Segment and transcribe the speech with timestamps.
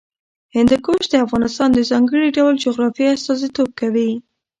[0.55, 4.11] هندوکش د افغانستان د ځانګړي ډول جغرافیه استازیتوب کوي.